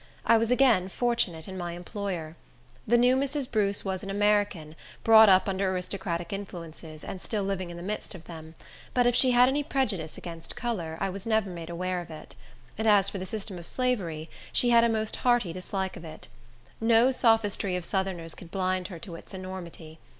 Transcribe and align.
I 0.25 0.35
was 0.39 0.49
again 0.49 0.89
fortunate 0.89 1.47
in 1.47 1.59
my 1.59 1.73
employer. 1.73 2.35
The 2.87 2.97
new 2.97 3.15
Mrs. 3.15 3.45
Bruce 3.51 3.85
was 3.85 4.01
an 4.01 4.09
American, 4.09 4.75
brought 5.03 5.29
up 5.29 5.47
under 5.47 5.69
aristocratic 5.71 6.33
influences, 6.33 7.03
and 7.03 7.21
still 7.21 7.43
living 7.43 7.69
in 7.69 7.77
the 7.77 7.83
midst 7.83 8.15
of 8.15 8.23
them; 8.23 8.55
but 8.95 9.05
if 9.05 9.13
she 9.13 9.29
had 9.29 9.47
any 9.47 9.61
prejudice 9.61 10.17
against 10.17 10.55
color, 10.55 10.97
I 10.99 11.11
was 11.11 11.27
never 11.27 11.51
made 11.51 11.69
aware 11.69 12.01
of 12.01 12.09
it; 12.09 12.33
and 12.79 12.87
as 12.87 13.11
for 13.11 13.19
the 13.19 13.27
system 13.27 13.59
of 13.59 13.67
slavery, 13.67 14.27
she 14.51 14.71
had 14.71 14.83
a 14.83 14.89
most 14.89 15.17
hearty 15.17 15.53
dislike 15.53 15.95
of 15.95 16.03
it. 16.03 16.27
No 16.79 17.11
sophistry 17.11 17.75
of 17.75 17.85
Southerners 17.85 18.33
could 18.33 18.49
blind 18.49 18.87
her 18.87 18.97
to 18.97 19.13
its 19.13 19.35
enormity. 19.35 19.99